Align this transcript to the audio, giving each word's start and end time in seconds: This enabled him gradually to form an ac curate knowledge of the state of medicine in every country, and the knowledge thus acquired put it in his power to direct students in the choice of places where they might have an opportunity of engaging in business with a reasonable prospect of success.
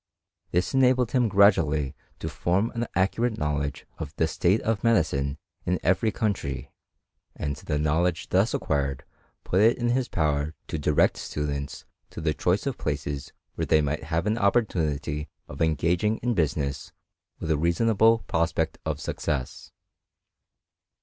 This 0.49 0.73
enabled 0.73 1.11
him 1.11 1.29
gradually 1.29 1.93
to 2.17 2.27
form 2.27 2.71
an 2.71 2.87
ac 2.97 3.09
curate 3.09 3.37
knowledge 3.37 3.85
of 3.99 4.15
the 4.15 4.27
state 4.27 4.59
of 4.61 4.83
medicine 4.83 5.37
in 5.63 5.79
every 5.83 6.11
country, 6.11 6.71
and 7.35 7.55
the 7.57 7.77
knowledge 7.77 8.29
thus 8.29 8.55
acquired 8.55 9.03
put 9.43 9.61
it 9.61 9.77
in 9.77 9.89
his 9.89 10.07
power 10.07 10.55
to 10.69 10.79
direct 10.79 11.17
students 11.17 11.85
in 12.17 12.23
the 12.23 12.33
choice 12.33 12.65
of 12.65 12.79
places 12.79 13.31
where 13.53 13.67
they 13.67 13.79
might 13.83 14.05
have 14.05 14.25
an 14.25 14.39
opportunity 14.39 15.29
of 15.47 15.61
engaging 15.61 16.17
in 16.23 16.33
business 16.33 16.91
with 17.39 17.51
a 17.51 17.57
reasonable 17.59 18.23
prospect 18.25 18.79
of 18.83 18.99
success. 18.99 19.71